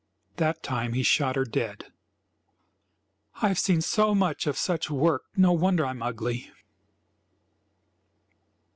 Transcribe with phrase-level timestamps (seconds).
[0.37, 1.93] That time he shot her dead.
[3.39, 6.51] "I've seen so much of such work no wonder I am ugly!"